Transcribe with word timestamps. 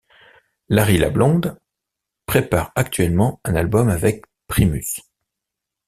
Larry 0.67 0.97
LaLonde 0.97 1.59
prépare 2.25 2.71
actuellement 2.73 3.39
un 3.43 3.53
album 3.55 3.87
avec 3.87 4.25
Primus. 4.47 5.01